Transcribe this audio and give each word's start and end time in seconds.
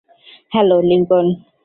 Hello, 0.51 0.77
Lincoln. 0.81 1.25